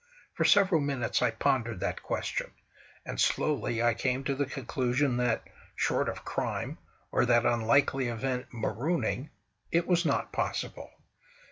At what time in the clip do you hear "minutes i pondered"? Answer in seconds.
0.81-1.79